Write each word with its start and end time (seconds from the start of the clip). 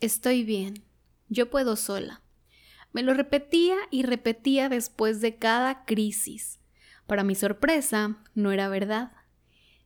estoy 0.00 0.44
bien, 0.44 0.84
yo 1.28 1.50
puedo 1.50 1.76
sola. 1.76 2.22
Me 2.92 3.02
lo 3.02 3.14
repetía 3.14 3.76
y 3.90 4.02
repetía 4.02 4.68
después 4.68 5.20
de 5.20 5.36
cada 5.36 5.84
crisis. 5.84 6.58
Para 7.06 7.24
mi 7.24 7.34
sorpresa, 7.34 8.22
no 8.34 8.52
era 8.52 8.68
verdad. 8.68 9.12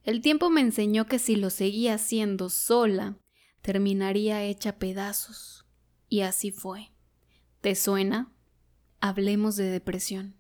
El 0.05 0.21
tiempo 0.21 0.51
me 0.51 0.61
enseñó 0.61 1.07
que 1.07 1.19
si 1.19 1.37
lo 1.37 1.51
seguía 1.51 1.95
haciendo 1.95 2.51
sola, 2.51 3.17
terminaría 3.61 4.43
hecha 4.43 4.79
pedazos. 4.79 5.67
Y 6.09 6.23
así 6.23 6.51
fue. 6.51 6.91
¿Te 7.61 7.75
suena? 7.75 8.33
Hablemos 9.01 9.57
de 9.57 9.71
depresión. 9.71 10.35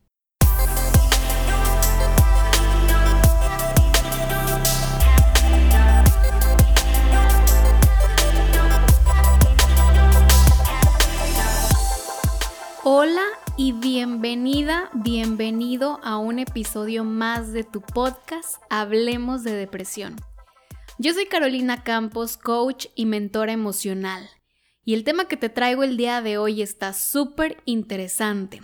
Bienvenida, 14.23 14.89
bienvenido 14.95 15.99
a 16.05 16.17
un 16.17 16.39
episodio 16.39 17.03
más 17.03 17.53
de 17.53 17.65
tu 17.65 17.81
podcast 17.81 18.63
Hablemos 18.71 19.43
de 19.43 19.53
Depresión. 19.53 20.15
Yo 20.97 21.13
soy 21.13 21.27
Carolina 21.27 21.83
Campos, 21.83 22.37
coach 22.37 22.87
y 22.95 23.07
mentora 23.07 23.51
emocional, 23.51 24.31
y 24.85 24.95
el 24.95 25.03
tema 25.03 25.25
que 25.25 25.37
te 25.37 25.49
traigo 25.49 25.83
el 25.83 25.97
día 25.97 26.23
de 26.23 26.39
hoy 26.39 26.63
está 26.63 26.93
súper 26.93 27.61
interesante, 27.65 28.63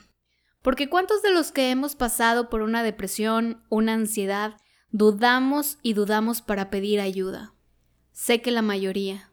porque 0.62 0.88
¿cuántos 0.88 1.22
de 1.22 1.32
los 1.32 1.50
que 1.50 1.72
hemos 1.72 1.96
pasado 1.96 2.50
por 2.50 2.62
una 2.62 2.84
depresión, 2.84 3.64
una 3.68 3.94
ansiedad, 3.94 4.56
dudamos 4.92 5.78
y 5.82 5.94
dudamos 5.94 6.40
para 6.40 6.70
pedir 6.70 7.00
ayuda? 7.00 7.52
Sé 8.12 8.40
que 8.42 8.52
la 8.52 8.62
mayoría. 8.62 9.32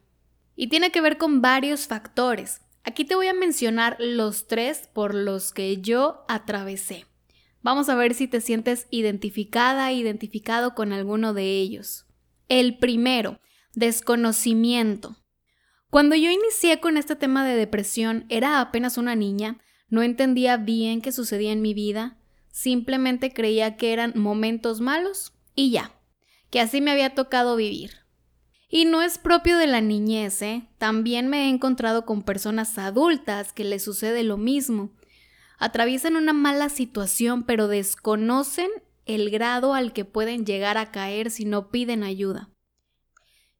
Y 0.56 0.70
tiene 0.70 0.90
que 0.90 1.00
ver 1.00 1.18
con 1.18 1.40
varios 1.40 1.86
factores 1.86 2.62
Aquí 2.88 3.04
te 3.04 3.16
voy 3.16 3.26
a 3.26 3.34
mencionar 3.34 3.96
los 3.98 4.46
tres 4.46 4.88
por 4.92 5.12
los 5.12 5.52
que 5.52 5.78
yo 5.82 6.24
atravesé. 6.28 7.04
Vamos 7.60 7.88
a 7.88 7.96
ver 7.96 8.14
si 8.14 8.28
te 8.28 8.40
sientes 8.40 8.86
identificada, 8.90 9.92
identificado 9.92 10.76
con 10.76 10.92
alguno 10.92 11.34
de 11.34 11.58
ellos. 11.58 12.06
El 12.46 12.78
primero, 12.78 13.40
desconocimiento. 13.74 15.16
Cuando 15.90 16.14
yo 16.14 16.30
inicié 16.30 16.78
con 16.78 16.96
este 16.96 17.16
tema 17.16 17.44
de 17.44 17.56
depresión, 17.56 18.24
era 18.28 18.60
apenas 18.60 18.98
una 18.98 19.16
niña, 19.16 19.58
no 19.88 20.04
entendía 20.04 20.56
bien 20.56 21.00
qué 21.00 21.10
sucedía 21.10 21.50
en 21.50 21.62
mi 21.62 21.74
vida, 21.74 22.20
simplemente 22.52 23.32
creía 23.32 23.76
que 23.76 23.92
eran 23.92 24.12
momentos 24.14 24.80
malos 24.80 25.32
y 25.56 25.72
ya, 25.72 26.00
que 26.50 26.60
así 26.60 26.80
me 26.80 26.92
había 26.92 27.16
tocado 27.16 27.56
vivir. 27.56 28.05
Y 28.68 28.84
no 28.84 29.00
es 29.02 29.18
propio 29.18 29.58
de 29.58 29.66
la 29.66 29.80
niñez, 29.80 30.42
¿eh? 30.42 30.68
También 30.78 31.28
me 31.28 31.44
he 31.44 31.48
encontrado 31.48 32.04
con 32.04 32.22
personas 32.22 32.78
adultas 32.78 33.52
que 33.52 33.64
les 33.64 33.84
sucede 33.84 34.24
lo 34.24 34.36
mismo. 34.36 34.90
Atraviesan 35.58 36.16
una 36.16 36.32
mala 36.32 36.68
situación 36.68 37.44
pero 37.44 37.68
desconocen 37.68 38.68
el 39.04 39.30
grado 39.30 39.72
al 39.72 39.92
que 39.92 40.04
pueden 40.04 40.44
llegar 40.44 40.78
a 40.78 40.90
caer 40.90 41.30
si 41.30 41.44
no 41.44 41.70
piden 41.70 42.02
ayuda. 42.02 42.50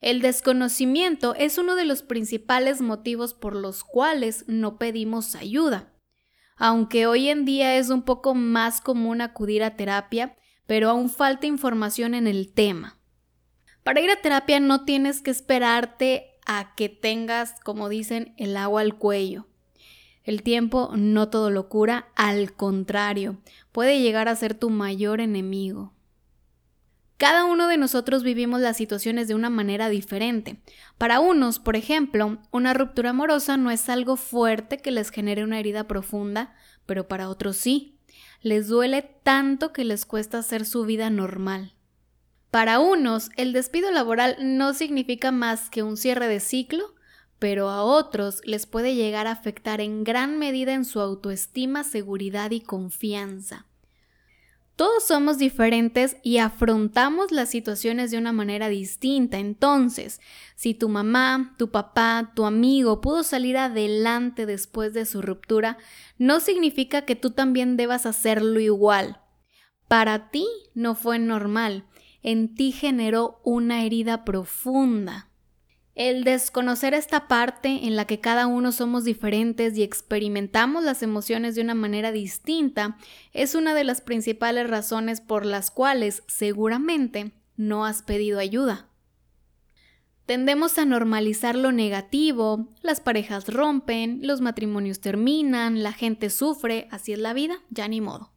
El 0.01 0.21
desconocimiento 0.21 1.35
es 1.35 1.57
uno 1.57 1.75
de 1.75 1.85
los 1.85 2.03
principales 2.03 2.81
motivos 2.81 3.33
por 3.33 3.57
los 3.57 3.83
cuales 3.83 4.45
no 4.47 4.77
pedimos 4.77 5.35
ayuda. 5.35 5.93
Aunque 6.57 7.07
hoy 7.07 7.29
en 7.29 7.45
día 7.45 7.77
es 7.77 7.91
un 7.91 8.03
poco 8.03 8.35
más 8.35 8.81
común 8.81 9.21
acudir 9.21 9.63
a 9.63 9.77
terapia, 9.77 10.37
pero 10.67 10.91
aún 10.91 11.11
falta 11.11 11.47
información 11.47 12.15
en 12.15 12.27
el 12.27 12.53
tema. 12.53 12.96
Para 13.87 14.01
ir 14.01 14.11
a 14.11 14.17
terapia 14.17 14.59
no 14.59 14.85
tienes 14.85 15.23
que 15.23 15.31
esperarte 15.31 16.41
a 16.45 16.75
que 16.75 16.89
tengas, 16.89 17.61
como 17.61 17.89
dicen, 17.89 18.35
el 18.37 18.57
agua 18.57 18.81
al 18.81 18.99
cuello. 18.99 19.47
El 20.25 20.43
tiempo 20.43 20.91
no 20.97 21.29
todo 21.29 21.51
lo 21.51 21.69
cura, 21.69 22.09
al 22.17 22.53
contrario, 22.53 23.37
puede 23.71 24.01
llegar 24.01 24.27
a 24.27 24.35
ser 24.35 24.55
tu 24.55 24.71
mayor 24.71 25.21
enemigo. 25.21 25.93
Cada 27.17 27.45
uno 27.45 27.69
de 27.69 27.77
nosotros 27.77 28.25
vivimos 28.25 28.61
las 28.61 28.77
situaciones 28.77 29.29
de 29.29 29.37
una 29.37 29.51
manera 29.51 29.89
diferente. 29.89 30.61
Para 30.99 31.21
unos, 31.21 31.61
por 31.61 31.77
ejemplo, 31.77 32.39
una 32.51 32.75
ruptura 32.75 33.11
amorosa 33.11 33.57
no 33.57 33.71
es 33.71 33.89
algo 33.89 34.17
fuerte 34.17 34.79
que 34.79 34.91
les 34.91 35.11
genere 35.11 35.45
una 35.45 35.61
herida 35.61 35.87
profunda, 35.87 36.57
pero 36.87 37.07
para 37.07 37.29
otros 37.29 37.57
sí. 37.57 38.01
Les 38.43 38.67
duele 38.67 39.03
tanto 39.23 39.73
que 39.73 39.85
les 39.85 40.07
cuesta 40.07 40.39
hacer 40.39 40.67
su 40.67 40.87
vida 40.87 41.09
normal. 41.09 41.76
Para 42.51 42.79
unos, 42.79 43.31
el 43.37 43.53
despido 43.53 43.91
laboral 43.91 44.37
no 44.41 44.73
significa 44.73 45.33
más 45.33 45.69
que 45.69 45.83
un 45.83 45.97
cierre 45.97 46.29
de 46.29 46.41
ciclo, 46.41 46.95
pero 47.39 47.69
a 47.69 47.83
otros 47.83 48.41
les 48.45 48.67
puede 48.67 48.95
llegar 48.95 49.27
a 49.27 49.33
afectar 49.33 49.81
en 49.81 50.05
gran 50.05 50.39
medida 50.39 50.73
en 50.73 50.85
su 50.85 51.01
autoestima, 51.01 51.85
seguridad 51.85 52.51
y 52.51 52.61
confianza. 52.61 53.67
Todos 54.77 55.05
somos 55.05 55.39
diferentes 55.39 56.19
y 56.23 56.37
afrontamos 56.37 57.33
las 57.33 57.49
situaciones 57.49 58.11
de 58.11 58.19
una 58.19 58.33
manera 58.33 58.69
distinta. 58.69 59.39
Entonces, 59.39 60.21
si 60.55 60.75
tu 60.75 60.91
mamá, 60.91 61.55
tu 61.57 61.71
papá, 61.71 62.33
tu 62.35 62.45
amigo 62.45 63.01
pudo 63.01 63.23
salir 63.23 63.57
adelante 63.57 64.45
después 64.45 64.93
de 64.93 65.07
su 65.07 65.23
ruptura, 65.23 65.79
no 66.19 66.41
significa 66.41 67.07
que 67.07 67.17
tú 67.17 67.31
también 67.31 67.79
debas 67.79 68.05
hacerlo 68.05 68.61
igual. 68.61 69.19
Para 69.89 70.31
ti 70.31 70.47
no 70.75 70.95
fue 70.95 71.19
normal 71.19 71.87
en 72.23 72.55
ti 72.55 72.73
generó 72.73 73.41
una 73.45 73.85
herida 73.85 74.25
profunda. 74.25 75.29
El 75.95 76.25
desconocer 76.25 76.93
esta 76.93 77.27
parte 77.27 77.87
en 77.87 77.97
la 77.97 78.05
que 78.05 78.21
cada 78.21 78.47
uno 78.47 78.71
somos 78.71 79.05
diferentes 79.05 79.79
y 79.79 79.83
experimentamos 79.83 80.85
las 80.85 81.03
emociones 81.03 81.55
de 81.55 81.63
una 81.63 81.75
manera 81.75 82.13
distinta 82.13 82.99
es 83.33 83.55
una 83.55 83.73
de 83.73 83.85
las 83.85 84.03
principales 84.03 84.69
razones 84.69 85.23
por 85.23 85.47
las 85.47 85.71
cuales 85.71 86.23
seguramente 86.27 87.33
no 87.57 87.87
has 87.87 88.03
pedido 88.03 88.39
ayuda. 88.39 88.91
Tendemos 90.27 90.77
a 90.77 90.85
normalizar 90.85 91.55
lo 91.55 91.71
negativo, 91.71 92.75
las 92.83 93.01
parejas 93.01 93.47
rompen, 93.47 94.19
los 94.23 94.41
matrimonios 94.41 95.01
terminan, 95.01 95.85
la 95.85 95.93
gente 95.93 96.31
sufre, 96.31 96.89
así 96.91 97.13
es 97.13 97.21
la 97.21 97.33
vida, 97.33 97.63
ya 97.71 97.87
ni 97.87 98.01
modo. 98.01 98.33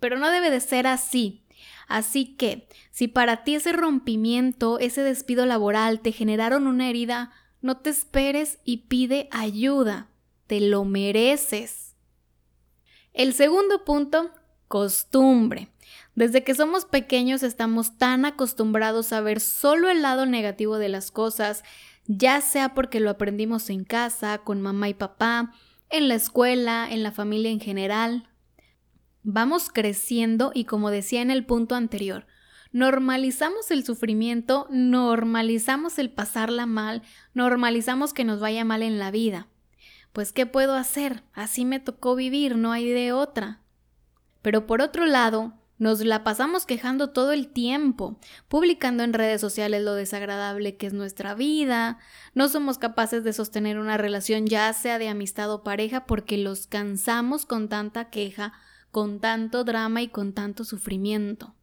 Pero 0.00 0.18
no 0.18 0.30
debe 0.30 0.50
de 0.50 0.60
ser 0.60 0.88
así. 0.88 1.43
Así 1.86 2.36
que, 2.36 2.68
si 2.90 3.08
para 3.08 3.44
ti 3.44 3.56
ese 3.56 3.72
rompimiento, 3.72 4.78
ese 4.78 5.02
despido 5.02 5.46
laboral 5.46 6.00
te 6.00 6.12
generaron 6.12 6.66
una 6.66 6.88
herida, 6.88 7.32
no 7.60 7.78
te 7.78 7.90
esperes 7.90 8.58
y 8.64 8.88
pide 8.88 9.28
ayuda. 9.30 10.08
Te 10.46 10.60
lo 10.60 10.84
mereces. 10.84 11.94
El 13.12 13.32
segundo 13.32 13.84
punto, 13.84 14.30
costumbre. 14.68 15.68
Desde 16.14 16.44
que 16.44 16.54
somos 16.54 16.84
pequeños 16.84 17.42
estamos 17.42 17.96
tan 17.96 18.24
acostumbrados 18.24 19.12
a 19.12 19.20
ver 19.20 19.40
solo 19.40 19.88
el 19.88 20.02
lado 20.02 20.26
negativo 20.26 20.78
de 20.78 20.88
las 20.88 21.10
cosas, 21.10 21.64
ya 22.06 22.40
sea 22.40 22.74
porque 22.74 23.00
lo 23.00 23.10
aprendimos 23.10 23.70
en 23.70 23.84
casa, 23.84 24.38
con 24.38 24.60
mamá 24.60 24.88
y 24.88 24.94
papá, 24.94 25.52
en 25.90 26.08
la 26.08 26.14
escuela, 26.14 26.88
en 26.90 27.02
la 27.02 27.12
familia 27.12 27.50
en 27.50 27.60
general, 27.60 28.28
Vamos 29.26 29.70
creciendo 29.72 30.52
y 30.54 30.66
como 30.66 30.90
decía 30.90 31.22
en 31.22 31.30
el 31.30 31.46
punto 31.46 31.74
anterior, 31.74 32.26
normalizamos 32.72 33.70
el 33.70 33.82
sufrimiento, 33.82 34.66
normalizamos 34.70 35.98
el 35.98 36.10
pasarla 36.10 36.66
mal, 36.66 37.02
normalizamos 37.32 38.12
que 38.12 38.24
nos 38.24 38.38
vaya 38.38 38.66
mal 38.66 38.82
en 38.82 38.98
la 38.98 39.10
vida. 39.10 39.48
Pues 40.12 40.30
¿qué 40.32 40.44
puedo 40.44 40.74
hacer? 40.74 41.22
Así 41.32 41.64
me 41.64 41.80
tocó 41.80 42.14
vivir, 42.16 42.58
no 42.58 42.70
hay 42.72 42.86
de 42.86 43.12
otra. 43.12 43.60
Pero 44.42 44.66
por 44.66 44.82
otro 44.82 45.06
lado, 45.06 45.54
nos 45.78 46.04
la 46.04 46.22
pasamos 46.22 46.66
quejando 46.66 47.08
todo 47.08 47.32
el 47.32 47.48
tiempo, 47.48 48.18
publicando 48.48 49.04
en 49.04 49.14
redes 49.14 49.40
sociales 49.40 49.82
lo 49.82 49.94
desagradable 49.94 50.76
que 50.76 50.86
es 50.86 50.92
nuestra 50.92 51.34
vida, 51.34 51.98
no 52.34 52.48
somos 52.48 52.76
capaces 52.76 53.24
de 53.24 53.32
sostener 53.32 53.78
una 53.78 53.96
relación 53.96 54.46
ya 54.46 54.70
sea 54.74 54.98
de 54.98 55.08
amistad 55.08 55.50
o 55.50 55.64
pareja 55.64 56.04
porque 56.04 56.36
los 56.36 56.66
cansamos 56.66 57.46
con 57.46 57.70
tanta 57.70 58.10
queja 58.10 58.52
con 58.94 59.18
tanto 59.18 59.64
drama 59.64 60.02
y 60.02 60.08
con 60.08 60.34
tanto 60.34 60.62
sufrimiento. 60.62 61.56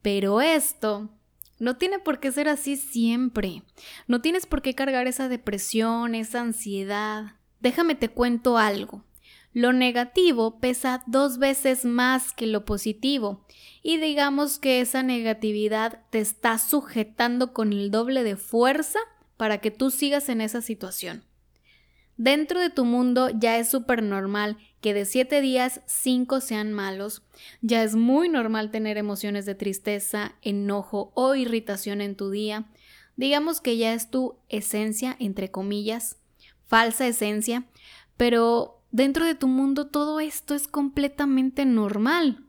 Pero 0.00 0.40
esto 0.40 1.10
no 1.58 1.76
tiene 1.76 1.98
por 1.98 2.20
qué 2.20 2.30
ser 2.30 2.48
así 2.48 2.76
siempre. 2.76 3.64
No 4.06 4.20
tienes 4.20 4.46
por 4.46 4.62
qué 4.62 4.76
cargar 4.76 5.08
esa 5.08 5.28
depresión, 5.28 6.14
esa 6.14 6.40
ansiedad. 6.40 7.34
Déjame 7.58 7.96
te 7.96 8.10
cuento 8.10 8.58
algo. 8.58 9.04
Lo 9.52 9.72
negativo 9.72 10.60
pesa 10.60 11.02
dos 11.08 11.38
veces 11.38 11.84
más 11.84 12.32
que 12.32 12.46
lo 12.46 12.64
positivo 12.64 13.44
y 13.82 13.96
digamos 13.96 14.60
que 14.60 14.80
esa 14.80 15.02
negatividad 15.02 16.04
te 16.10 16.20
está 16.20 16.58
sujetando 16.58 17.52
con 17.52 17.72
el 17.72 17.90
doble 17.90 18.22
de 18.22 18.36
fuerza 18.36 19.00
para 19.36 19.58
que 19.58 19.72
tú 19.72 19.90
sigas 19.90 20.28
en 20.28 20.42
esa 20.42 20.62
situación. 20.62 21.24
Dentro 22.18 22.58
de 22.58 22.68
tu 22.68 22.84
mundo 22.84 23.30
ya 23.30 23.58
es 23.58 23.70
súper 23.70 24.02
normal 24.02 24.58
que 24.80 24.92
de 24.92 25.04
siete 25.04 25.40
días 25.40 25.82
cinco 25.86 26.40
sean 26.40 26.72
malos. 26.72 27.22
Ya 27.62 27.84
es 27.84 27.94
muy 27.94 28.28
normal 28.28 28.72
tener 28.72 28.98
emociones 28.98 29.46
de 29.46 29.54
tristeza, 29.54 30.34
enojo 30.42 31.12
o 31.14 31.36
irritación 31.36 32.00
en 32.00 32.16
tu 32.16 32.30
día. 32.30 32.66
Digamos 33.16 33.60
que 33.60 33.76
ya 33.76 33.94
es 33.94 34.10
tu 34.10 34.36
esencia, 34.48 35.16
entre 35.20 35.50
comillas. 35.52 36.16
falsa 36.66 37.06
esencia, 37.06 37.64
pero 38.16 38.82
dentro 38.90 39.24
de 39.24 39.34
tu 39.34 39.46
mundo 39.46 39.86
todo 39.86 40.20
esto 40.20 40.54
es 40.54 40.68
completamente 40.68 41.64
normal. 41.64 42.44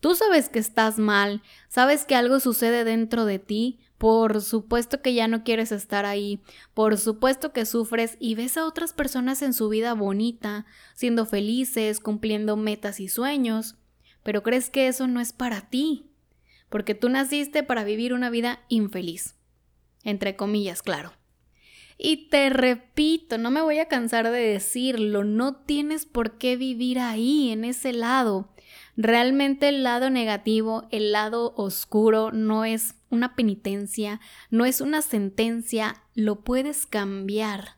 Tú 0.00 0.14
sabes 0.14 0.48
que 0.48 0.58
estás 0.58 0.98
mal, 0.98 1.42
sabes 1.68 2.04
que 2.04 2.14
algo 2.14 2.40
sucede 2.40 2.82
dentro 2.84 3.24
de 3.24 3.38
ti, 3.38 3.78
por 3.98 4.42
supuesto 4.42 5.00
que 5.00 5.14
ya 5.14 5.28
no 5.28 5.42
quieres 5.42 5.72
estar 5.72 6.04
ahí, 6.04 6.40
por 6.74 6.98
supuesto 6.98 7.52
que 7.52 7.64
sufres 7.64 8.16
y 8.20 8.34
ves 8.34 8.56
a 8.56 8.66
otras 8.66 8.92
personas 8.92 9.42
en 9.42 9.52
su 9.52 9.68
vida 9.68 9.94
bonita, 9.94 10.66
siendo 10.94 11.26
felices, 11.26 12.00
cumpliendo 12.00 12.56
metas 12.56 13.00
y 13.00 13.08
sueños, 13.08 13.76
pero 14.22 14.42
crees 14.42 14.70
que 14.70 14.88
eso 14.88 15.06
no 15.06 15.20
es 15.20 15.32
para 15.32 15.70
ti, 15.70 16.10
porque 16.68 16.94
tú 16.94 17.08
naciste 17.08 17.62
para 17.62 17.84
vivir 17.84 18.12
una 18.12 18.28
vida 18.28 18.64
infeliz. 18.68 19.36
Entre 20.02 20.36
comillas, 20.36 20.82
claro. 20.82 21.12
Y 21.98 22.28
te 22.28 22.50
repito, 22.50 23.38
no 23.38 23.50
me 23.50 23.62
voy 23.62 23.78
a 23.78 23.88
cansar 23.88 24.30
de 24.30 24.38
decirlo, 24.38 25.24
no 25.24 25.56
tienes 25.56 26.04
por 26.04 26.36
qué 26.38 26.56
vivir 26.56 26.98
ahí, 26.98 27.50
en 27.50 27.64
ese 27.64 27.92
lado. 27.92 28.52
Realmente 28.96 29.68
el 29.68 29.82
lado 29.82 30.10
negativo, 30.10 30.86
el 30.90 31.12
lado 31.12 31.54
oscuro, 31.56 32.32
no 32.32 32.64
es 32.64 32.94
una 33.10 33.34
penitencia, 33.36 34.20
no 34.50 34.64
es 34.64 34.80
una 34.80 35.02
sentencia, 35.02 36.02
lo 36.14 36.40
puedes 36.42 36.86
cambiar. 36.86 37.76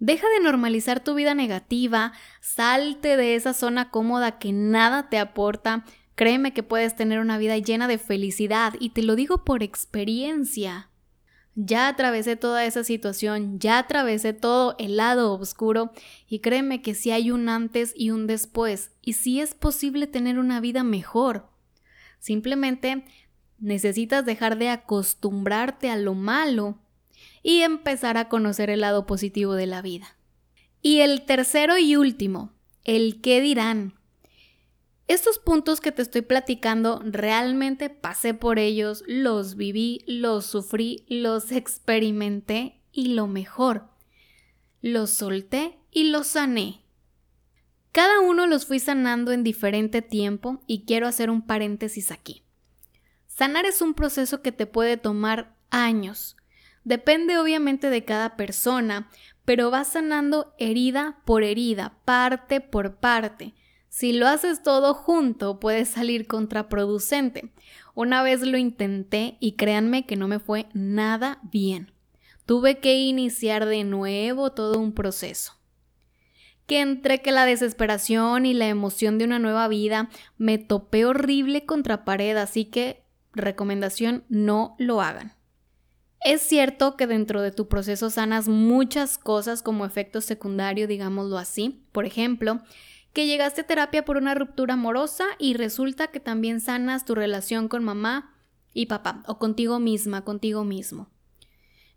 Deja 0.00 0.28
de 0.28 0.40
normalizar 0.40 1.02
tu 1.02 1.14
vida 1.14 1.34
negativa, 1.34 2.12
salte 2.40 3.16
de 3.16 3.34
esa 3.34 3.52
zona 3.52 3.90
cómoda 3.90 4.38
que 4.38 4.52
nada 4.52 5.08
te 5.08 5.18
aporta. 5.18 5.84
Créeme 6.14 6.52
que 6.52 6.62
puedes 6.62 6.94
tener 6.94 7.18
una 7.18 7.38
vida 7.38 7.58
llena 7.58 7.88
de 7.88 7.98
felicidad 7.98 8.74
y 8.78 8.90
te 8.90 9.02
lo 9.02 9.16
digo 9.16 9.44
por 9.44 9.62
experiencia. 9.62 10.88
Ya 11.60 11.88
atravesé 11.88 12.36
toda 12.36 12.64
esa 12.64 12.84
situación, 12.84 13.58
ya 13.58 13.80
atravesé 13.80 14.32
todo 14.32 14.76
el 14.78 14.96
lado 14.96 15.32
oscuro 15.32 15.90
y 16.28 16.38
créeme 16.38 16.82
que 16.82 16.94
si 16.94 17.10
hay 17.10 17.32
un 17.32 17.48
antes 17.48 17.92
y 17.96 18.12
un 18.12 18.28
después 18.28 18.92
y 19.02 19.14
si 19.14 19.40
es 19.40 19.54
posible 19.54 20.06
tener 20.06 20.38
una 20.38 20.60
vida 20.60 20.84
mejor. 20.84 21.48
Simplemente 22.20 23.04
necesitas 23.58 24.24
dejar 24.24 24.56
de 24.56 24.68
acostumbrarte 24.68 25.90
a 25.90 25.96
lo 25.96 26.14
malo 26.14 26.78
y 27.42 27.62
empezar 27.62 28.18
a 28.18 28.28
conocer 28.28 28.70
el 28.70 28.82
lado 28.82 29.04
positivo 29.04 29.54
de 29.54 29.66
la 29.66 29.82
vida. 29.82 30.16
Y 30.80 31.00
el 31.00 31.22
tercero 31.22 31.76
y 31.76 31.96
último, 31.96 32.52
el 32.84 33.20
qué 33.20 33.40
dirán. 33.40 33.97
Estos 35.08 35.38
puntos 35.38 35.80
que 35.80 35.90
te 35.90 36.02
estoy 36.02 36.20
platicando 36.20 37.00
realmente 37.02 37.88
pasé 37.88 38.34
por 38.34 38.58
ellos, 38.58 39.02
los 39.06 39.56
viví, 39.56 40.04
los 40.06 40.44
sufrí, 40.44 41.06
los 41.08 41.50
experimenté 41.50 42.82
y 42.92 43.14
lo 43.14 43.26
mejor, 43.26 43.88
los 44.82 45.08
solté 45.08 45.78
y 45.90 46.10
los 46.10 46.26
sané. 46.26 46.82
Cada 47.90 48.20
uno 48.20 48.46
los 48.46 48.66
fui 48.66 48.80
sanando 48.80 49.32
en 49.32 49.44
diferente 49.44 50.02
tiempo 50.02 50.62
y 50.66 50.84
quiero 50.84 51.06
hacer 51.06 51.30
un 51.30 51.40
paréntesis 51.40 52.10
aquí. 52.10 52.42
Sanar 53.26 53.64
es 53.64 53.80
un 53.80 53.94
proceso 53.94 54.42
que 54.42 54.52
te 54.52 54.66
puede 54.66 54.98
tomar 54.98 55.56
años. 55.70 56.36
Depende 56.84 57.38
obviamente 57.38 57.88
de 57.88 58.04
cada 58.04 58.36
persona, 58.36 59.08
pero 59.46 59.70
vas 59.70 59.88
sanando 59.88 60.54
herida 60.58 61.22
por 61.24 61.44
herida, 61.44 61.96
parte 62.04 62.60
por 62.60 62.96
parte 62.96 63.54
si 63.88 64.12
lo 64.12 64.26
haces 64.26 64.62
todo 64.62 64.94
junto, 64.94 65.60
puede 65.60 65.84
salir 65.84 66.26
contraproducente. 66.26 67.50
Una 67.94 68.22
vez 68.22 68.42
lo 68.42 68.58
intenté 68.58 69.36
y 69.40 69.52
créanme 69.52 70.06
que 70.06 70.16
no 70.16 70.28
me 70.28 70.38
fue 70.38 70.66
nada 70.72 71.40
bien. 71.50 71.92
Tuve 72.46 72.78
que 72.78 72.98
iniciar 72.98 73.66
de 73.66 73.84
nuevo 73.84 74.52
todo 74.52 74.78
un 74.78 74.92
proceso. 74.92 75.54
Que 76.66 76.80
entre 76.80 77.22
que 77.22 77.32
la 77.32 77.46
desesperación 77.46 78.46
y 78.46 78.54
la 78.54 78.68
emoción 78.68 79.18
de 79.18 79.24
una 79.24 79.38
nueva 79.38 79.68
vida 79.68 80.10
me 80.36 80.58
topé 80.58 81.04
horrible 81.04 81.64
contra 81.64 82.04
pared, 82.04 82.36
así 82.36 82.66
que 82.66 83.02
recomendación 83.32 84.24
no 84.28 84.76
lo 84.78 85.00
hagan. 85.00 85.32
Es 86.20 86.42
cierto 86.42 86.96
que 86.96 87.06
dentro 87.06 87.42
de 87.42 87.52
tu 87.52 87.68
proceso 87.68 88.10
sanas 88.10 88.48
muchas 88.48 89.18
cosas 89.18 89.62
como 89.62 89.86
efecto 89.86 90.20
secundario, 90.20 90.86
digámoslo 90.86 91.38
así. 91.38 91.84
Por 91.92 92.04
ejemplo, 92.04 92.60
que 93.12 93.26
llegaste 93.26 93.62
a 93.62 93.66
terapia 93.66 94.04
por 94.04 94.16
una 94.16 94.34
ruptura 94.34 94.74
amorosa 94.74 95.24
y 95.38 95.54
resulta 95.54 96.08
que 96.08 96.20
también 96.20 96.60
sanas 96.60 97.04
tu 97.04 97.14
relación 97.14 97.68
con 97.68 97.84
mamá 97.84 98.34
y 98.72 98.86
papá 98.86 99.22
o 99.26 99.38
contigo 99.38 99.78
misma, 99.78 100.24
contigo 100.24 100.64
mismo. 100.64 101.08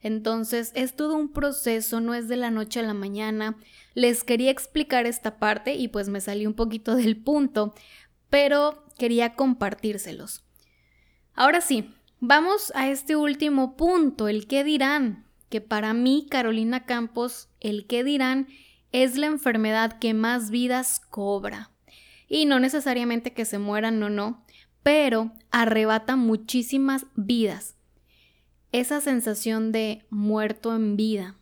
Entonces 0.02 0.72
es 0.74 0.96
todo 0.96 1.16
un 1.16 1.31
proceso, 1.31 2.02
no 2.02 2.13
es 2.13 2.28
de 2.28 2.38
la 2.38 2.50
noche 2.50 2.80
a 2.80 2.84
la 2.84 2.94
mañana. 2.94 3.58
Les 3.94 4.24
quería 4.24 4.50
explicar 4.50 5.06
esta 5.06 5.38
parte 5.38 5.75
y 5.75 5.90
pues 5.90 6.10
me 6.10 6.22
salí 6.22 6.48
un 6.48 6.56
poquito 6.56 6.96
del 6.96 7.18
punto, 7.18 7.74
pero 8.30 8.86
quería 8.98 9.36
compartírselos. 9.36 10.44
Ahora 11.34 11.62
sí, 11.62 11.94
vamos 12.19 12.72
a 12.75 12.90
este 12.90 13.16
último 13.16 13.78
punto, 13.78 14.28
el 14.28 14.48
qué 14.48 14.63
dirán, 14.63 15.25
que 15.50 15.62
para 15.62 15.94
mí, 15.94 16.28
Carolina 16.30 16.86
Campos, 16.86 17.50
el 17.60 17.86
qué 17.86 18.04
dirán 18.04 18.48
es 18.91 19.17
la 19.17 19.27
enfermedad 19.27 19.99
que 19.99 20.13
más 20.13 20.49
vidas 20.49 20.99
cobra. 20.99 21.71
Y 22.27 22.45
no 22.45 22.59
necesariamente 22.59 23.33
que 23.33 23.45
se 23.45 23.59
mueran, 23.59 23.99
no, 23.99 24.09
no, 24.09 24.45
pero 24.83 25.31
arrebata 25.51 26.15
muchísimas 26.15 27.05
vidas. 27.15 27.75
Esa 28.71 29.01
sensación 29.01 29.71
de 29.71 30.05
muerto 30.09 30.75
en 30.75 30.95
vida. 30.95 31.35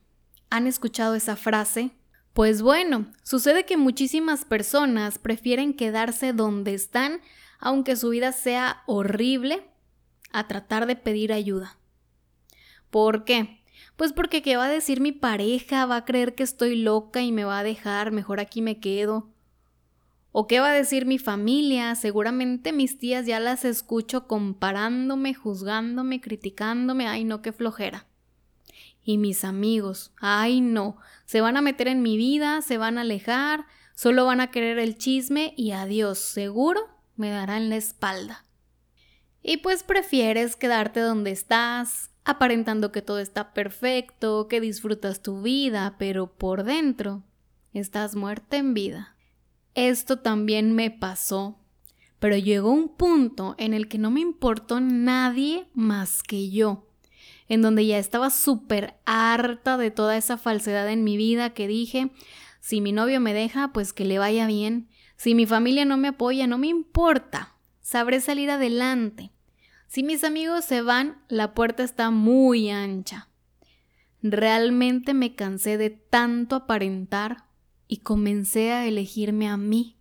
¿Han 0.50 0.66
escuchado 0.66 1.16
esa 1.16 1.36
frase? 1.36 1.92
Pues 2.34 2.62
bueno, 2.62 3.12
sucede 3.24 3.66
que 3.66 3.78
muchísimas 3.78 4.46
personas 4.46 5.20
prefieren 5.20 5.74
quedarse 5.74 6.34
donde 6.34 6.74
están, 6.74 7.22
aunque 7.60 7.96
su 7.96 8.10
vida 8.10 8.32
sea 8.32 8.84
horrible, 8.88 9.64
a 10.32 10.48
tratar 10.48 10.86
de 10.86 10.96
pedir 10.96 11.34
ayuda. 11.34 11.78
¿Por 12.90 13.26
qué? 13.26 13.59
Pues 14.00 14.14
porque 14.14 14.42
¿qué 14.42 14.56
va 14.56 14.68
a 14.68 14.70
decir 14.70 15.02
mi 15.02 15.12
pareja? 15.12 15.86
¿Va 15.86 15.98
a 15.98 16.06
creer 16.06 16.34
que 16.34 16.44
estoy 16.44 16.78
loca 16.78 17.22
y 17.22 17.34
me 17.34 17.44
va 17.44 17.60
a 17.60 17.64
dejar? 17.64 18.14
Mejor 18.14 18.40
aquí 18.40 18.62
me 18.62 18.80
quedo. 18.80 19.28
¿O 20.32 20.48
qué 20.48 20.62
va 20.62 20.70
a 20.70 20.74
decir 20.74 21.06
mi 21.06 21.18
familia? 21.18 21.94
Seguramente 21.96 22.72
mis 22.72 22.98
tías 22.98 23.26
ya 23.26 23.42
las 23.42 23.66
escucho 23.66 24.26
comparándome, 24.26 25.34
juzgándome, 25.34 26.22
criticándome. 26.22 27.08
Ay, 27.08 27.26
no, 27.26 27.42
qué 27.42 27.52
flojera. 27.52 28.08
Y 29.04 29.18
mis 29.18 29.44
amigos, 29.44 30.14
ay, 30.22 30.62
no, 30.62 30.96
se 31.26 31.42
van 31.42 31.58
a 31.58 31.62
meter 31.62 31.90
en 31.90 32.02
mi 32.02 32.16
vida, 32.16 32.62
se 32.62 32.78
van 32.78 32.98
a 32.98 33.02
alejar, 33.02 33.66
solo 33.96 34.24
van 34.24 34.40
a 34.40 34.50
querer 34.50 34.80
el 34.80 34.98
chisme 34.98 35.54
y 35.58 35.72
adiós, 35.72 36.20
seguro 36.20 36.88
me 37.18 37.32
darán 37.32 37.68
la 37.68 37.76
espalda. 37.76 38.46
Y 39.52 39.58
pues 39.58 39.82
prefieres 39.82 40.56
quedarte 40.56 41.00
donde 41.00 41.32
estás, 41.32 42.12
aparentando 42.24 42.92
que 42.92 43.02
todo 43.02 43.18
está 43.18 43.52
perfecto, 43.52 44.48
que 44.48 44.62
disfrutas 44.62 45.24
tu 45.24 45.42
vida, 45.42 45.96
pero 45.98 46.38
por 46.38 46.64
dentro 46.64 47.24
estás 47.74 48.16
muerta 48.16 48.58
en 48.58 48.76
vida. 48.76 49.16
Esto 49.74 50.20
también 50.20 50.76
me 50.76 50.92
pasó, 50.92 51.58
pero 52.20 52.38
llegó 52.38 52.70
un 52.70 52.96
punto 52.96 53.56
en 53.58 53.74
el 53.74 53.88
que 53.88 53.98
no 53.98 54.12
me 54.12 54.20
importó 54.20 54.82
nadie 54.82 55.68
más 55.74 56.22
que 56.22 56.52
yo, 56.52 56.88
en 57.48 57.64
donde 57.64 57.88
ya 57.88 57.98
estaba 57.98 58.30
súper 58.30 59.00
harta 59.08 59.78
de 59.78 59.90
toda 59.90 60.16
esa 60.16 60.38
falsedad 60.38 60.88
en 60.92 61.04
mi 61.04 61.18
vida 61.18 61.56
que 61.56 61.68
dije, 61.68 62.12
si 62.60 62.82
mi 62.82 62.92
novio 62.92 63.20
me 63.20 63.34
deja, 63.34 63.74
pues 63.74 63.94
que 63.94 64.06
le 64.06 64.20
vaya 64.20 64.46
bien, 64.46 64.90
si 65.18 65.34
mi 65.34 65.48
familia 65.48 65.86
no 65.86 65.98
me 65.98 66.10
apoya, 66.10 66.46
no 66.46 66.60
me 66.60 66.68
importa, 66.68 67.56
sabré 67.82 68.22
salir 68.22 68.52
adelante. 68.52 69.32
Si 69.90 70.04
mis 70.04 70.24
amigos 70.24 70.66
se 70.66 70.84
van, 70.84 71.18
la 71.30 71.56
puerta 71.56 71.82
está 71.82 72.12
muy 72.12 72.70
ancha. 72.70 73.28
Realmente 74.22 75.16
me 75.16 75.34
cansé 75.34 75.80
de 75.80 75.90
tanto 75.90 76.56
aparentar 76.56 77.46
y 77.88 77.98
comencé 77.98 78.72
a 78.72 78.86
elegirme 78.86 79.50
a 79.50 79.58
mí. 79.58 79.98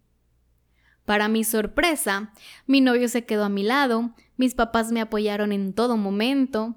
Para 1.07 1.29
mi 1.29 1.43
sorpresa, 1.43 2.35
mi 2.67 2.83
novio 2.83 3.09
se 3.09 3.25
quedó 3.25 3.45
a 3.45 3.49
mi 3.49 3.63
lado, 3.63 4.11
mis 4.37 4.55
papás 4.55 4.93
me 4.93 5.01
apoyaron 5.01 5.53
en 5.53 5.73
todo 5.73 5.97
momento, 5.97 6.77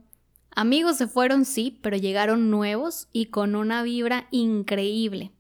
amigos 0.56 0.96
se 0.96 1.08
fueron 1.08 1.44
sí, 1.44 1.80
pero 1.84 1.98
llegaron 1.98 2.50
nuevos 2.50 3.10
y 3.12 3.26
con 3.26 3.58
una 3.58 3.84
vibra 3.84 4.30
increíble. 4.32 5.34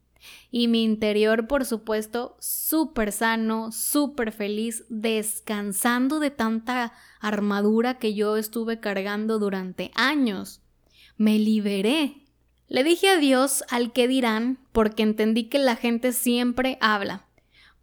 Y 0.51 0.67
mi 0.67 0.83
interior, 0.83 1.47
por 1.47 1.65
supuesto, 1.65 2.37
súper 2.39 3.11
sano, 3.11 3.71
súper 3.71 4.31
feliz, 4.31 4.85
descansando 4.89 6.19
de 6.19 6.31
tanta 6.31 6.93
armadura 7.19 7.97
que 7.97 8.13
yo 8.13 8.37
estuve 8.37 8.79
cargando 8.79 9.39
durante 9.39 9.91
años. 9.95 10.61
Me 11.17 11.39
liberé. 11.39 12.25
Le 12.67 12.83
dije 12.83 13.09
adiós 13.09 13.63
al 13.69 13.91
que 13.91 14.07
dirán 14.07 14.59
porque 14.71 15.03
entendí 15.03 15.49
que 15.49 15.59
la 15.59 15.75
gente 15.75 16.13
siempre 16.13 16.77
habla. 16.81 17.27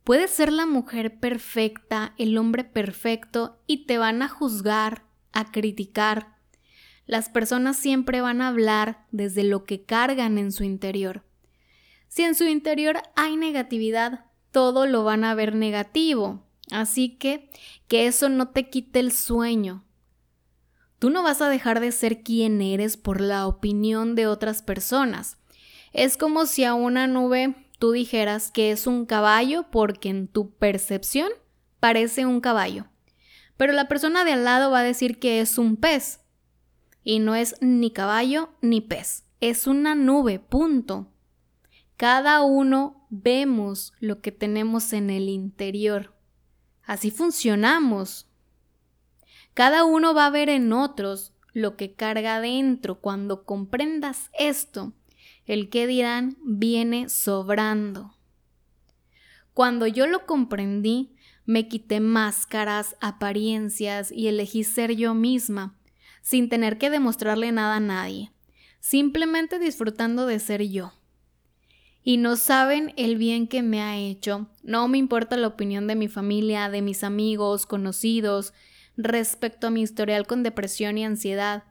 Puedes 0.03 0.31
ser 0.31 0.51
la 0.51 0.65
mujer 0.65 1.21
perfecta, 1.21 2.15
el 2.17 2.39
hombre 2.39 2.65
perfecto 2.65 3.61
y 3.67 3.85
te 3.85 3.99
van 3.99 4.23
a 4.23 4.29
juzgar, 4.31 5.05
a 5.33 5.53
criticar. 5.53 6.39
Las 7.05 7.29
personas 7.29 7.77
siempre 7.77 8.23
van 8.23 8.41
a 8.41 8.49
hablar 8.49 9.05
desde 9.11 9.45
lo 9.45 9.65
que 9.65 9.85
cargan 9.85 10.39
en 10.39 10.51
su 10.51 10.65
interior. 10.65 11.28
Si 12.09 12.23
en 12.23 12.35
su 12.35 12.45
interior 12.45 13.01
hay 13.17 13.37
negatividad, 13.37 14.25
todo 14.51 14.87
lo 14.87 15.05
van 15.05 15.25
a 15.25 15.35
ver 15.35 15.55
negativo. 15.55 16.43
Así 16.71 17.17
que 17.17 17.51
que 17.87 18.07
eso 18.07 18.29
no 18.29 18.49
te 18.49 18.69
quite 18.69 19.01
el 19.01 19.13
sueño. 19.13 19.85
Tú 20.99 21.11
no 21.11 21.23
vas 21.23 21.41
a 21.41 21.49
dejar 21.49 21.81
de 21.81 21.93
ser 21.93 22.23
quien 22.23 22.61
eres 22.61 22.97
por 22.97 23.21
la 23.21 23.47
opinión 23.47 24.15
de 24.15 24.27
otras 24.27 24.63
personas. 24.63 25.39
Es 25.93 26.17
como 26.17 26.47
si 26.47 26.65
a 26.65 26.75
una 26.75 27.07
nube 27.07 27.55
tú 27.79 27.93
dijeras 27.93 28.51
que 28.51 28.73
es 28.73 28.87
un 28.87 29.07
caballo 29.07 29.67
porque 29.71 30.09
en 30.09 30.27
tu 30.27 30.51
percepción 30.51 31.31
parece 31.79 32.27
un 32.27 32.41
caballo. 32.41 32.87
Pero 33.57 33.73
la 33.73 33.89
persona 33.89 34.25
de 34.25 34.33
al 34.33 34.45
lado 34.45 34.71
va 34.71 34.81
a 34.81 34.85
decir 34.85 35.19
que 35.19 35.41
es 35.41 35.59
un 35.59 35.77
pez. 35.77 36.21
Y 37.05 37.21
no 37.21 37.35
es 37.35 37.57
ni 37.61 37.91
caballo 37.91 38.51
ni 38.61 38.81
pez. 38.81 39.25
Es 39.41 39.67
una 39.67 39.95
nube, 39.95 40.41
punto. 40.41 41.13
Cada 41.99 42.43
uno 42.43 43.09
vemos 43.11 43.93
lo 43.99 44.21
que 44.21 44.31
tenemos 44.31 44.93
en 44.93 45.11
el 45.11 45.29
interior. 45.29 46.15
Así 46.85 47.11
funcionamos. 47.11 48.29
Cada 49.53 49.83
uno 49.83 50.15
va 50.15 50.27
a 50.27 50.31
ver 50.31 50.49
en 50.49 50.73
otros 50.73 51.33
lo 51.53 51.77
que 51.77 51.95
carga 51.95 52.41
dentro. 52.41 53.01
Cuando 53.01 53.45
comprendas 53.45 54.31
esto, 54.39 54.93
el 55.45 55.71
que 55.71 55.89
dirán 55.89 56.37
viene 56.45 57.09
sobrando. 57.09 58.15
Cuando 59.53 59.89
yo 59.89 60.07
lo 60.07 60.25
comprendí, 60.25 61.17
me 61.47 61.67
quité 61.67 61.99
máscaras, 61.99 62.95
apariencias 63.01 64.13
y 64.13 64.29
elegí 64.29 64.63
ser 64.63 64.95
yo 64.95 65.15
misma, 65.15 65.77
sin 66.23 66.49
tener 66.49 66.79
que 66.79 66.91
demostrarle 66.91 67.51
nada 67.51 67.75
a 67.75 67.81
nadie, 67.81 68.31
simplemente 68.79 69.59
disfrutando 69.59 70.27
de 70.27 70.39
ser 70.39 70.63
yo. 70.63 70.93
Y 72.03 72.17
no 72.17 72.37
saben 72.37 72.95
el 72.97 73.17
bien 73.17 73.49
que 73.49 73.63
me 73.63 73.83
ha 73.83 73.99
hecho, 73.99 74.49
no 74.63 74.89
me 74.89 74.99
importa 74.99 75.37
la 75.37 75.49
opinión 75.49 75.87
de 75.87 75.97
mi 75.97 76.09
familia, 76.09 76.71
de 76.71 76.81
mis 76.81 77.05
amigos, 77.05 77.67
conocidos, 77.67 78.55
respecto 78.97 79.67
a 79.67 79.71
mi 79.71 79.83
historial 79.83 80.27
con 80.27 80.43
depresión 80.43 80.99
y 80.99 81.05
ansiedad. 81.05 81.65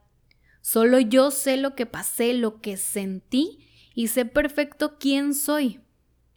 Solo 0.61 0.99
yo 0.99 1.31
sé 1.31 1.57
lo 1.57 1.75
que 1.75 1.85
pasé, 1.85 2.33
lo 2.33 2.61
que 2.61 2.77
sentí 2.77 3.59
y 3.95 4.07
sé 4.07 4.25
perfecto 4.25 4.97
quién 4.99 5.33
soy. 5.33 5.79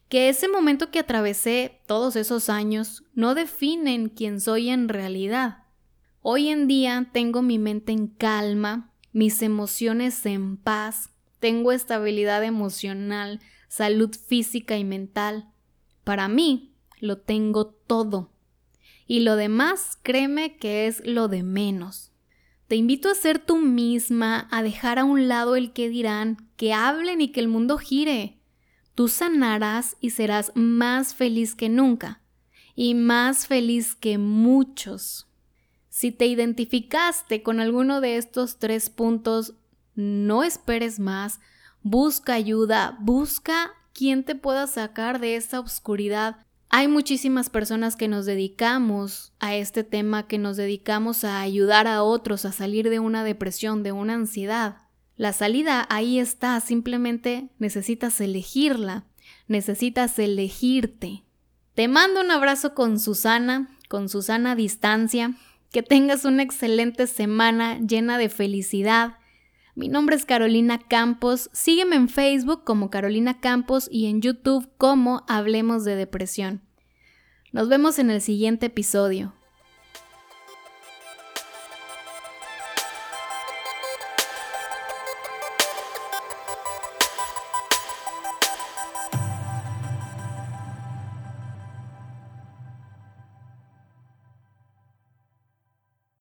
Que 0.08 0.28
ese 0.28 0.48
momento 0.48 0.90
que 0.90 0.98
atravesé 0.98 1.80
todos 1.86 2.16
esos 2.16 2.48
años 2.48 3.04
no 3.14 3.34
definen 3.34 4.08
quién 4.08 4.40
soy 4.40 4.70
en 4.70 4.88
realidad. 4.88 5.64
Hoy 6.22 6.48
en 6.48 6.66
día 6.66 7.10
tengo 7.12 7.42
mi 7.42 7.58
mente 7.58 7.92
en 7.92 8.08
calma, 8.08 8.92
mis 9.12 9.42
emociones 9.42 10.24
en 10.26 10.56
paz, 10.56 11.10
tengo 11.38 11.72
estabilidad 11.72 12.44
emocional, 12.44 13.40
salud 13.70 14.10
física 14.14 14.76
y 14.76 14.84
mental. 14.84 15.48
Para 16.02 16.26
mí, 16.26 16.74
lo 16.98 17.18
tengo 17.18 17.68
todo. 17.68 18.32
Y 19.06 19.20
lo 19.20 19.36
demás, 19.36 19.96
créeme 20.02 20.56
que 20.56 20.88
es 20.88 21.00
lo 21.06 21.28
de 21.28 21.44
menos. 21.44 22.12
Te 22.66 22.74
invito 22.74 23.08
a 23.08 23.14
ser 23.14 23.38
tú 23.38 23.58
misma, 23.58 24.48
a 24.50 24.62
dejar 24.62 24.98
a 24.98 25.04
un 25.04 25.28
lado 25.28 25.54
el 25.54 25.72
que 25.72 25.88
dirán, 25.88 26.48
que 26.56 26.74
hablen 26.74 27.20
y 27.20 27.28
que 27.28 27.38
el 27.38 27.46
mundo 27.48 27.78
gire. 27.78 28.40
Tú 28.96 29.06
sanarás 29.06 29.96
y 30.00 30.10
serás 30.10 30.50
más 30.56 31.14
feliz 31.14 31.54
que 31.54 31.68
nunca, 31.68 32.22
y 32.74 32.94
más 32.94 33.46
feliz 33.46 33.94
que 33.94 34.18
muchos. 34.18 35.28
Si 35.88 36.10
te 36.10 36.26
identificaste 36.26 37.44
con 37.44 37.60
alguno 37.60 38.00
de 38.00 38.16
estos 38.16 38.58
tres 38.58 38.90
puntos, 38.90 39.54
no 39.94 40.42
esperes 40.42 40.98
más, 40.98 41.40
busca 41.82 42.34
ayuda, 42.34 42.96
busca 43.00 43.72
quien 43.92 44.24
te 44.24 44.34
pueda 44.34 44.66
sacar 44.66 45.20
de 45.20 45.36
esa 45.36 45.60
oscuridad 45.60 46.44
hay 46.72 46.86
muchísimas 46.86 47.50
personas 47.50 47.96
que 47.96 48.06
nos 48.06 48.26
dedicamos 48.26 49.32
a 49.40 49.56
este 49.56 49.82
tema, 49.82 50.28
que 50.28 50.38
nos 50.38 50.56
dedicamos 50.56 51.24
a 51.24 51.40
ayudar 51.40 51.88
a 51.88 52.04
otros 52.04 52.44
a 52.44 52.52
salir 52.52 52.90
de 52.90 53.00
una 53.00 53.24
depresión, 53.24 53.82
de 53.82 53.90
una 53.90 54.14
ansiedad. 54.14 54.76
La 55.16 55.32
salida 55.32 55.84
ahí 55.90 56.20
está, 56.20 56.60
simplemente 56.60 57.48
necesitas 57.58 58.20
elegirla, 58.20 59.04
necesitas 59.48 60.16
elegirte. 60.20 61.24
Te 61.74 61.88
mando 61.88 62.20
un 62.20 62.30
abrazo 62.30 62.72
con 62.72 63.00
Susana, 63.00 63.76
con 63.88 64.08
Susana 64.08 64.52
a 64.52 64.56
distancia. 64.56 65.34
Que 65.72 65.82
tengas 65.82 66.24
una 66.24 66.42
excelente 66.42 67.06
semana 67.08 67.80
llena 67.80 68.16
de 68.16 68.28
felicidad. 68.28 69.18
Mi 69.76 69.88
nombre 69.88 70.16
es 70.16 70.24
Carolina 70.26 70.78
Campos. 70.78 71.48
Sígueme 71.52 71.96
en 71.96 72.08
Facebook 72.08 72.64
como 72.64 72.90
Carolina 72.90 73.40
Campos 73.40 73.88
y 73.90 74.06
en 74.06 74.20
YouTube 74.20 74.68
como 74.76 75.24
Hablemos 75.28 75.84
de 75.84 75.94
Depresión. 75.94 76.62
Nos 77.52 77.68
vemos 77.68 77.98
en 77.98 78.10
el 78.10 78.20
siguiente 78.20 78.66
episodio. 78.66 79.32